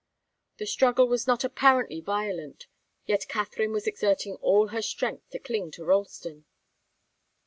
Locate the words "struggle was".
0.65-1.27